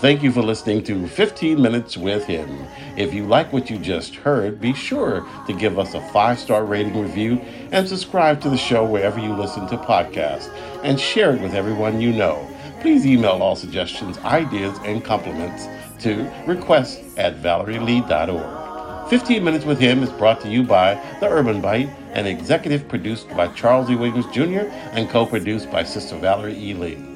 Thank 0.00 0.22
you 0.22 0.30
for 0.30 0.42
listening 0.42 0.84
to 0.84 1.08
15 1.08 1.62
Minutes 1.62 1.96
with 1.96 2.26
Him. 2.26 2.66
If 2.98 3.14
you 3.14 3.24
like 3.24 3.50
what 3.50 3.70
you 3.70 3.78
just 3.78 4.14
heard, 4.14 4.60
be 4.60 4.74
sure 4.74 5.26
to 5.46 5.54
give 5.54 5.78
us 5.78 5.94
a 5.94 6.06
five 6.10 6.38
star 6.38 6.66
rating 6.66 7.00
review 7.00 7.40
and 7.72 7.88
subscribe 7.88 8.42
to 8.42 8.50
the 8.50 8.58
show 8.58 8.84
wherever 8.84 9.18
you 9.18 9.32
listen 9.34 9.66
to 9.68 9.78
podcasts 9.78 10.54
and 10.82 11.00
share 11.00 11.34
it 11.34 11.40
with 11.40 11.54
everyone 11.54 12.02
you 12.02 12.12
know. 12.12 12.46
Please 12.86 13.04
email 13.04 13.42
all 13.42 13.56
suggestions, 13.56 14.16
ideas, 14.18 14.78
and 14.84 15.02
compliments 15.02 15.66
to 15.98 16.32
request 16.46 17.02
at 17.16 17.42
valerielee.org. 17.42 19.10
15 19.10 19.42
Minutes 19.42 19.64
with 19.64 19.80
Him 19.80 20.04
is 20.04 20.10
brought 20.10 20.40
to 20.42 20.48
you 20.48 20.62
by 20.62 20.94
The 21.18 21.28
Urban 21.28 21.60
Bite 21.60 21.88
and 22.12 22.28
executive 22.28 22.86
produced 22.86 23.28
by 23.30 23.48
Charles 23.48 23.90
E. 23.90 23.96
Williams 23.96 24.26
Jr. 24.26 24.70
and 24.92 25.10
co 25.10 25.26
produced 25.26 25.68
by 25.68 25.82
Sister 25.82 26.16
Valerie 26.16 26.56
E. 26.56 26.74
Lee. 26.74 27.15